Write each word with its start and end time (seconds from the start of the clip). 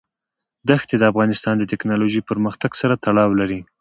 دښتې 0.69 0.95
د 0.97 1.03
افغانستان 1.11 1.55
د 1.57 1.63
تکنالوژۍ 1.71 2.21
پرمختګ 2.29 2.71
سره 2.81 2.93
تړاو 3.05 3.31
لري. 3.39 3.59